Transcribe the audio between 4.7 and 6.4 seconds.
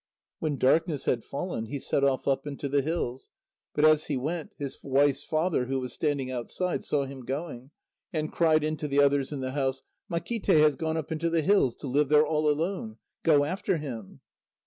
wife's father, who was standing